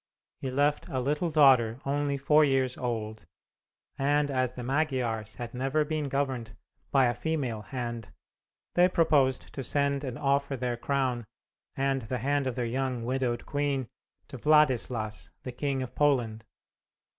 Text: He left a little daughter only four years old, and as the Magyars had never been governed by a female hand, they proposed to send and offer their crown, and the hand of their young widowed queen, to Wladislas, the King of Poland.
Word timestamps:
He 0.39 0.49
left 0.49 0.87
a 0.89 0.99
little 0.99 1.29
daughter 1.29 1.79
only 1.85 2.17
four 2.17 2.43
years 2.43 2.75
old, 2.75 3.27
and 3.99 4.31
as 4.31 4.53
the 4.53 4.63
Magyars 4.63 5.35
had 5.35 5.53
never 5.53 5.85
been 5.85 6.09
governed 6.09 6.55
by 6.89 7.05
a 7.05 7.13
female 7.13 7.61
hand, 7.61 8.11
they 8.73 8.89
proposed 8.89 9.53
to 9.53 9.63
send 9.63 10.03
and 10.03 10.17
offer 10.17 10.57
their 10.57 10.75
crown, 10.75 11.27
and 11.75 12.01
the 12.01 12.17
hand 12.17 12.47
of 12.47 12.55
their 12.55 12.65
young 12.65 13.05
widowed 13.05 13.45
queen, 13.45 13.87
to 14.29 14.39
Wladislas, 14.39 15.29
the 15.43 15.51
King 15.51 15.83
of 15.83 15.93
Poland. 15.93 16.45